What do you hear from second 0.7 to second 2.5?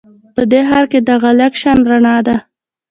کې دغه لږه شان رڼا ده